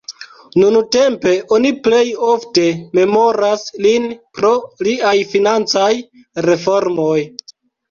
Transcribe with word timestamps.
Nuntempe 0.61 1.33
oni 1.57 1.71
plej 1.87 2.01
ofte 2.29 2.63
memoras 3.01 3.67
lin 3.87 4.09
pro 4.41 4.51
liaj 4.89 5.15
financaj 5.37 5.93
reformoj. 6.51 7.17